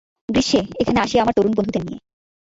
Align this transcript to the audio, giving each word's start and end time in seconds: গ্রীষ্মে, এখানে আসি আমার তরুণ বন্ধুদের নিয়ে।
গ্রীষ্মে, 0.29 0.61
এখানে 0.81 0.99
আসি 0.99 1.15
আমার 1.19 1.35
তরুণ 1.37 1.53
বন্ধুদের 1.55 1.83
নিয়ে। 1.85 1.99